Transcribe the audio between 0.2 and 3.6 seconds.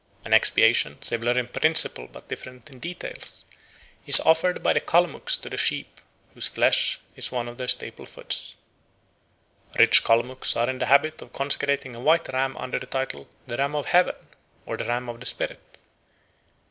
An expiation, similar in principle but different in details,